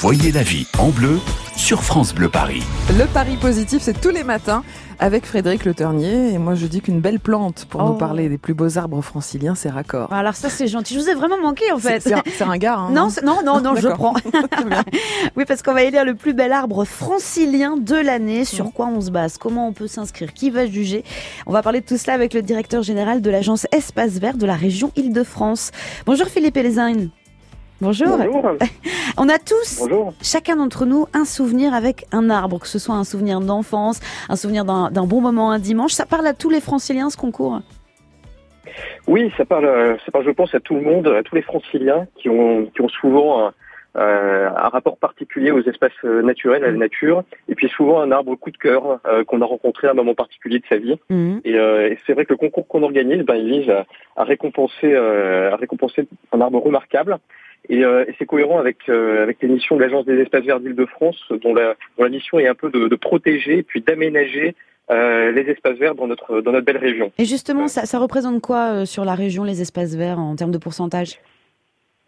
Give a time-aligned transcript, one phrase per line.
[0.00, 1.18] Voyez la vie en bleu
[1.56, 2.62] sur France Bleu Paris.
[2.96, 4.62] Le pari positif, c'est tous les matins
[4.98, 6.32] avec Frédéric Le Ternier.
[6.32, 7.96] Et moi, je dis qu'une belle plante pour nous Oh.
[7.96, 10.10] parler des plus beaux arbres franciliens, c'est raccord.
[10.12, 10.94] Alors ça c'est gentil.
[10.94, 12.00] Je vous ai vraiment manqué en fait.
[12.00, 14.14] C'est un, gars, hein, Non, non, non, non, je prends.
[15.36, 18.46] oui, parce qu'on va élire le plus bel arbre francilien de l'année.
[18.46, 18.72] Sur Mhm.
[18.72, 19.36] quoi on se base?
[19.36, 20.32] Comment on peut s'inscrire?
[20.32, 21.04] Qui va juger?
[21.46, 24.46] On va parler de tout cela avec le directeur général de l'agence Espace Vert de
[24.46, 25.72] la région Île-de-France.
[26.06, 27.08] Bonjour Philippe Elzain.
[27.80, 28.18] Bonjour.
[28.18, 28.52] Bonjour.
[29.18, 30.12] On a tous, Bonjour.
[30.22, 34.36] chacun d'entre nous, un souvenir avec un arbre, que ce soit un souvenir d'enfance, un
[34.36, 35.92] souvenir d'un bon moment un dimanche.
[35.92, 37.60] Ça parle à tous les franciliens ce concours.
[39.08, 41.42] Oui, ça parle, euh, ça parle, je pense, à tout le monde, à tous les
[41.42, 43.52] franciliens qui ont, qui ont souvent un,
[43.96, 48.12] euh, un rapport particulier aux espaces euh, naturels, à la nature, et puis souvent un
[48.12, 50.96] arbre coup de cœur euh, qu'on a rencontré à un moment particulier de sa vie.
[51.08, 51.40] Mhm.
[51.44, 53.84] Et, euh, et c'est vrai que le concours qu'on organise, ben, il vise à,
[54.16, 57.18] à récompenser, à récompenser un arbre remarquable.
[57.68, 60.60] Et, euh, et c'est cohérent avec, euh, avec les missions de l'Agence des espaces verts
[60.60, 64.54] d'Île-de-France, dont la, dont la mission est un peu de, de protéger et puis d'aménager
[64.90, 67.12] euh, les espaces verts dans notre, dans notre belle région.
[67.18, 70.50] Et justement, ça, ça représente quoi euh, sur la région, les espaces verts, en termes
[70.50, 71.20] de pourcentage?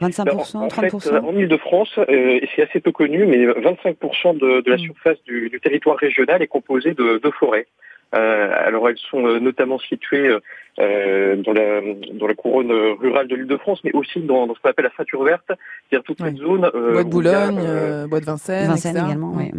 [0.00, 3.46] 25%, Alors, en 30% fait, euh, en Ile-de-France, euh, et c'est assez peu connu, mais
[3.46, 4.80] 25% de, de la Mm.
[4.80, 7.66] surface du, du territoire régional est composée de, de forêts.
[8.14, 10.36] Euh, alors elles sont euh, notamment situées
[10.78, 11.80] euh, dans, la,
[12.14, 15.22] dans la couronne rurale de l'Île-de-France, mais aussi dans, dans ce qu'on appelle la ceinture
[15.24, 16.28] verte, c'est-à-dire toute Ouais.
[16.28, 16.70] cette zone.
[16.74, 19.06] euh, Bois de a, Boulogne, Bois de Vincennes, Vincennes etc.
[19.08, 19.50] également, Ouais.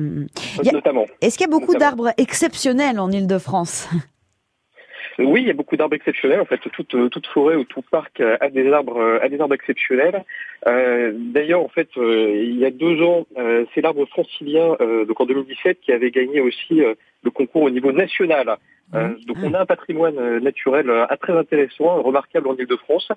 [0.64, 1.06] y a- notamment.
[1.22, 3.98] Est-ce qu'il y a beaucoup d'arbres exceptionnels en Ile-de-France Euh,
[5.20, 6.40] Oui, il y a beaucoup d'arbres exceptionnels.
[6.42, 9.30] En fait, toute, euh, toute forêt ou tout parc euh, a des arbres, euh, a
[9.30, 10.24] des arbres exceptionnels.
[10.68, 15.06] Euh, D'ailleurs, en fait, euh, il y a deux ans, euh, c'est l'arbre francilien, euh,
[15.06, 18.58] donc en 2017, qui avait gagné aussi euh, le concours au niveau national.
[18.96, 19.16] Euh, Mhm.
[19.28, 23.08] donc, on a un patrimoine naturel euh, très intéressant, remarquable en Ile-de-France.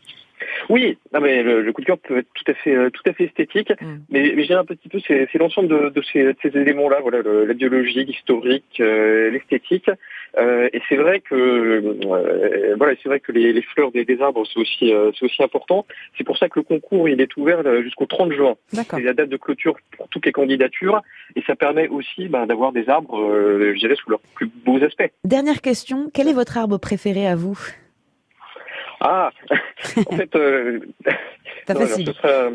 [0.69, 3.03] Oui, non mais le, le coup de cœur peut être tout à fait, euh, tout
[3.09, 3.97] à fait esthétique, Mm.
[4.09, 6.99] mais, mais dirais un petit peu, c'est c'est l'ensemble de, de ces, de ces éléments-là,
[7.01, 9.89] voilà, le- la biologie, l'historique, euh, l'esthétique,
[10.37, 14.21] Euh, et c'est vrai que, euh, voilà, c'est vrai que les, les fleurs des, des
[14.21, 15.85] arbres c'est aussi, euh, c'est aussi important.
[16.17, 18.55] C'est pour ça que le concours il est ouvert jusqu'au 30 juin.
[18.73, 18.99] D'accord.
[18.99, 21.01] C'est la date de clôture pour toutes les candidatures,
[21.35, 24.83] et ça permet aussi ben, d'avoir des arbres, euh, je dirais, sous leurs plus beaux
[24.83, 25.09] aspects.
[25.23, 27.57] Dernière question, quel est votre arbre préféré à vous?
[28.99, 29.31] Ah,
[30.07, 30.35] en fait.
[30.35, 30.79] Euh,
[31.69, 32.49] Non, alors, ce sera,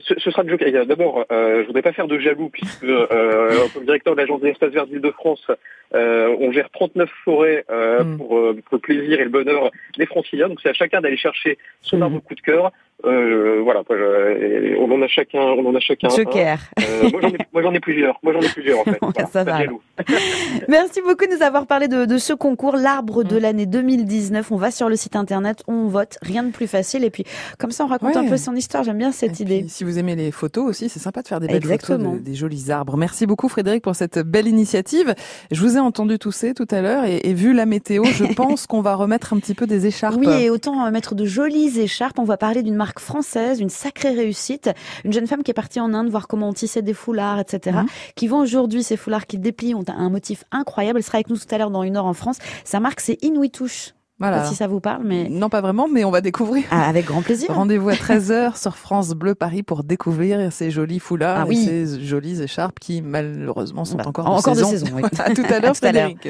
[0.00, 0.68] ce, ce sera le joker.
[0.74, 4.40] Euh, D'abord, euh, je voudrais pas faire de jaloux puisque euh, comme directeur de l'agence
[4.40, 5.50] des espaces verts d'Île-de-France,
[5.94, 8.16] euh, on gère 39 forêts euh, Mm.
[8.18, 10.48] pour, euh, pour le plaisir et le bonheur des franciliens.
[10.48, 12.02] Donc c'est à chacun d'aller chercher son Mm.
[12.02, 12.72] arbre coup de cœur.
[13.04, 16.08] Euh, voilà, quoi, euh, on en a chacun, on en a chacun.
[16.08, 16.16] un.
[16.16, 16.58] Joker.
[16.80, 17.08] Euh,
[17.52, 18.18] moi j'en ai, plusieurs.
[18.24, 18.98] Moi j'en ai plusieurs en fait.
[19.02, 19.58] Ouais, ça va.
[20.68, 23.40] Merci beaucoup de nous avoir parlé de, de ce concours, l'arbre de Mm.
[23.40, 24.50] l'année 2019.
[24.50, 27.04] On va sur le site internet, on vote, rien de plus facile.
[27.04, 27.24] Et puis,
[27.58, 28.26] comme ça, on raconte Ouais.
[28.26, 28.82] un peu son histoire.
[28.84, 29.60] J'aime bien cette Et idée.
[29.60, 31.98] puis, si vous aimez les photos aussi, c'est sympa de faire des belles Exactement.
[31.98, 32.96] photos de- des jolis arbres.
[32.96, 35.14] Merci beaucoup Frédéric pour cette belle initiative.
[35.52, 38.66] Je vous ai entendu tousser tout à l'heure et, et vu la météo, je pense
[38.66, 40.16] qu'on va remettre un petit peu des écharpes.
[40.18, 42.18] Oui, et autant euh, mettre de jolies écharpes.
[42.18, 44.70] On va parler d'une marque française, une sacrée réussite.
[45.04, 47.78] Une jeune femme qui est partie en Inde voir comment on tissait des foulards, etc.
[47.78, 47.86] Mhm.
[48.16, 50.98] Qui vend aujourd'hui ces foulards qui déplient, ont un, motif incroyable.
[50.98, 52.38] Elle sera avec nous tout à l'heure dans une heure en France.
[52.64, 53.94] Sa marque, c'est Inuitouche.
[54.20, 54.44] Voilà.
[54.46, 56.64] si ça vous parle, mais Non, pas vraiment, mais on va découvrir.
[56.72, 57.50] ah, avec grand plaisir.
[57.54, 62.00] Rendez-vous à 13h sur France Bleu Paris pour découvrir ces jolis foulards Ah et ces
[62.04, 64.70] jolies écharpes qui malheureusement sont Bah, encore, encore de saison.
[64.70, 65.02] saison, oui.
[65.20, 66.10] à tout à l'heure À tout à l'heure.
[66.10, 66.28] Frédéric.